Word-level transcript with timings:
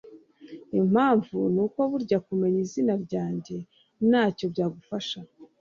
impamvu 0.79 1.37
nuko 1.53 1.79
burya 1.91 2.17
kumenya 2.27 2.59
izina 2.65 2.93
ryanjye 3.03 3.55
ntacyo 4.09 4.45
byagufasha 4.53 5.19